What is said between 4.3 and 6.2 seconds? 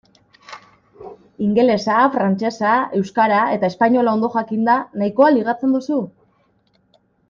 jakinda nahikoa ligatzen duzu?